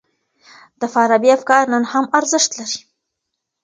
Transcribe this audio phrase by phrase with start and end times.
[0.79, 2.79] د فارابي افکار نن هم ارزښت لري.